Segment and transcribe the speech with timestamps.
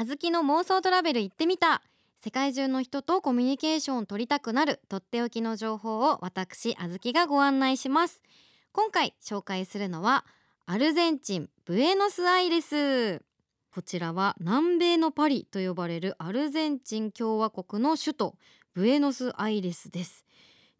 [0.00, 1.82] あずきの妄想トラベル行ってみた。
[2.22, 4.80] 世界中の人とコミュニケーションを取りたくなる。
[4.88, 8.22] とっておきの情報を私あずきがご案内します。
[8.70, 10.24] 今回紹介するのは
[10.66, 13.24] アルゼンチンブエノスアイレス。
[13.74, 18.34] こちらは南米のパリと呼ばれるアルゼンチン共和国の首都
[18.74, 20.24] ブエノスアイレスです。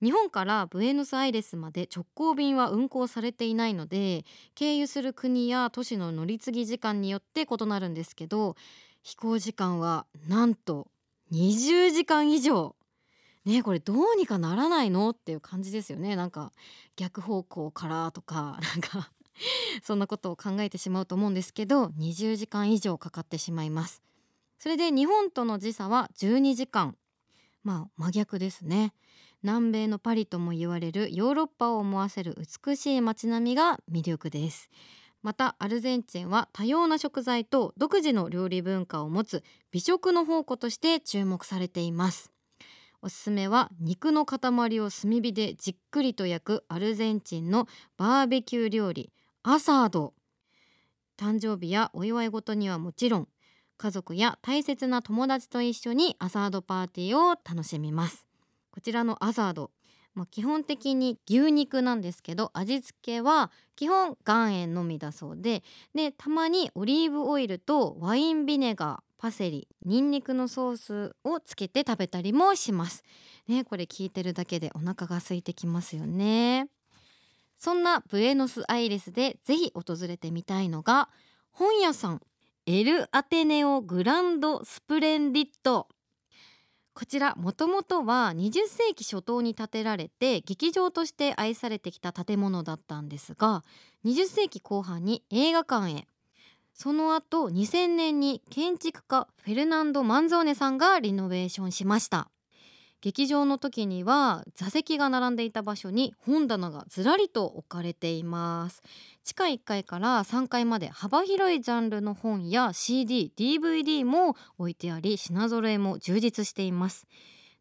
[0.01, 4.25] 日本からブエノスアイレスまで直行便は運航されていないので
[4.55, 8.55] 経由する国や都市の乗り継ぎ時間によって異なるんですけど
[9.09, 10.87] 飛行時間はなんと
[11.33, 12.77] 20時間以上。
[13.47, 16.15] ねこれどうにかならないのっていう感じですよね。
[16.15, 16.53] なんか
[16.95, 19.11] 逆方向からとか なんか
[19.83, 24.03] そんなことを考えてしまうと思うんですけど20時間以上かかってしまいます。
[24.59, 26.95] それで日本との時差は12時間。
[27.65, 28.93] まあ真逆ですね。
[29.43, 34.69] 南米のパリとも言われるヨーロッパを思わせる美しい街並みが魅力です。
[35.23, 42.33] またアルゼンチンは多様な食材と独自の料理文化を持つ美食の宝庫として注目されています。
[43.01, 50.15] おすすめは肉の塊を炭火でじっくりと焼くアルゼンチンのバーベキュー料理アサード。
[51.17, 53.29] 誕生日やお祝い事にはもちろん
[53.77, 58.27] 家族や大切な友達と一緒にアサードパーティーを楽しみます。
[58.73, 59.71] こちらのアサード
[60.19, 65.63] まあ、基本的に牛肉なんですけど味付けは基本岩塩のみだそうで
[65.95, 73.05] でたまにオリーブオイルとワインビネガーパセリニンニクのソースをつけて食べたりもします。
[73.47, 76.69] ねこれ聞いてるだけでお腹が空いてきますよね。
[77.57, 81.09] そんなブエノスアイレスでぜひ訪れてみたいのが
[81.53, 82.21] 本屋さん
[82.67, 85.89] エル・アテネオ・グランド・スプレンディット
[86.99, 93.63] こちらもともとは20世紀初頭に建てられて劇場として愛されてきた建物だったんですが
[94.05, 96.09] 20世紀後半に映画館へ。
[96.75, 102.31] その後2000年に建築家フェルナンド・マンゾーネさんがリノベーションしました。
[103.01, 108.83] 劇場の時には座席が並んでいた場所に本棚がずらりと置かれています。
[109.23, 117.07] 地下1階から3階まで幅広いジャンルの本や CD、DVD も置いてあり品揃えも充実しています。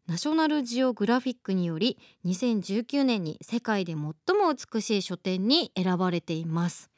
[0.08, 4.14] ナショナルジオグラフィックにより2019年に世界で最も
[4.54, 6.90] 美しい書店に選ばれています。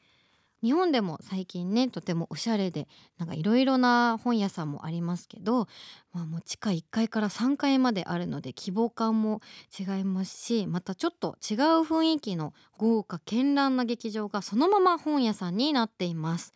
[0.63, 5.67] 日本でも最近ねとてもおしゃれでなんかいろいろな本屋さんもありますけど、
[6.13, 9.41] まあ、もう地下1階から3階まであるので希望感も
[9.77, 16.53] 違いますしまたちょっと違う雰囲気の豪華絢爛な劇場がそのまま本屋さんになっています。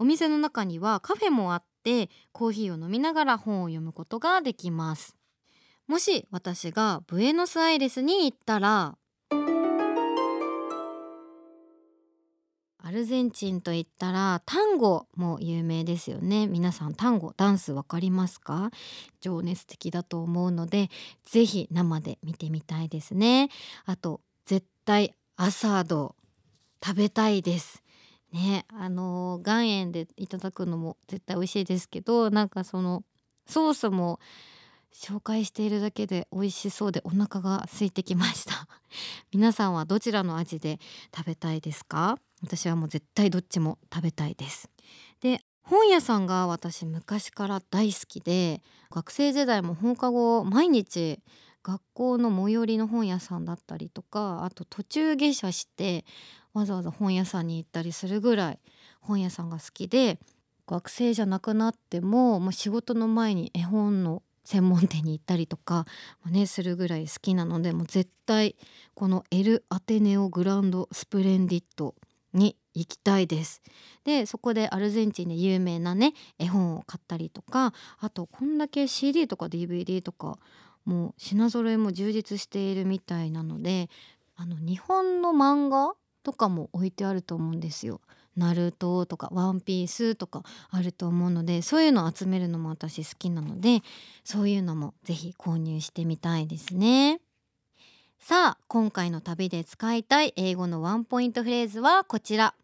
[0.00, 5.16] お店の中にはカフェもあってコーヒーを飲みながら本を読むことができます。
[5.88, 8.96] もし私がブエノスアイレスに行ったら
[12.80, 16.46] アルゼンチンといったらタンゴも有名ですよね。
[16.46, 18.70] 皆さんタンゴダンスわかりますか？
[19.20, 20.88] 情熱的だと思うので
[21.24, 23.50] ぜひ生で見てみたいですね。
[23.84, 26.14] あと絶対アサード
[26.82, 27.82] 食べたいです。
[28.32, 33.02] ねあの岩塩でいただくのも絶対美味しいですけどなんかその
[33.46, 34.20] ソースも
[34.94, 38.66] 紹介しているだけで美味しそうでお腹が空いてきました。
[39.32, 40.80] 皆さんはどちらの味で
[41.16, 42.18] 食べたいですか？
[42.42, 44.68] 私はもう絶対どっちも食べたいです。
[45.20, 51.20] で本屋さんが私昔から大好きで学生時代も放課後毎日
[51.62, 56.06] 学校の最寄りの本屋さんだったりとかあと途中下車して
[56.54, 58.58] わざわざ本屋さんに行ったりするぐらい
[59.00, 60.18] 本屋さんが好きで
[60.66, 65.84] 学生じゃなくなっても、まあ、仕事の前に絵本の専門店に行ったりとか、
[66.22, 68.56] まあ、ね、するぐらい好きなのでもう絶対
[68.94, 71.94] このエル・アテネオ・グランド・スプレンディット
[72.32, 73.60] に行きたいです
[74.04, 80.38] でそこでアルゼンチンで有名なね絵本を買ったりとかあとこんだけ CD とか DVD とか
[80.86, 83.90] もう品揃えも充実しているみたいなので
[84.34, 85.92] あの日本の漫画
[86.22, 88.00] とかも置いてあると思うんですよ。
[88.38, 93.82] ナルトとかワンピースとかあると思うのでそういうのを集めるのも私好きなので
[94.24, 97.20] そういうのも是非購入してみたいですね。
[98.20, 102.54] さあ今回の旅で使いたい英語のワンポイントフレーズはこちら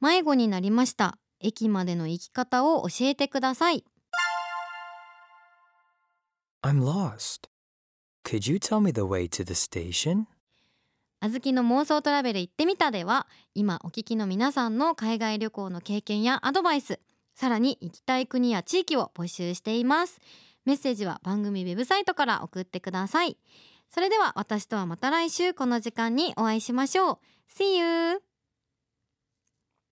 [0.00, 3.84] 迷子になりました駅までの行き方を教えてください
[6.62, 7.48] I'm lost.
[8.22, 10.26] Could you tell me the way to the station?
[11.20, 16.98] あずきの妄想トラベル行ってみたでは今お聞きの皆さんの海外旅行の経験やアドバイス
[17.34, 20.20] さらに行きたい国や地域を募集しています。
[20.66, 23.38] メッセージは番組ウェブサイトから送ってください。
[23.90, 27.18] それでは私とはまた来週この時間にお会いしましょう。
[27.50, 28.29] See you!